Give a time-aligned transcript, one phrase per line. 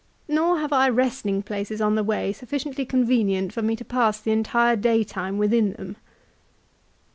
[0.27, 4.31] "Nor have I resting places on the way sufficiently convenient for me to pass the
[4.31, 5.95] entire daytime within them."